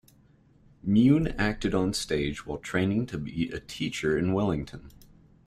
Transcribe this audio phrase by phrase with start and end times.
[0.81, 4.89] Mune acted on stage while training to be a teacher in Wellington.